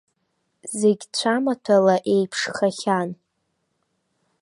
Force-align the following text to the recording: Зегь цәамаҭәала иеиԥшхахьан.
Зегь 0.79 1.05
цәамаҭәала 1.15 1.95
иеиԥшхахьан. 2.11 3.09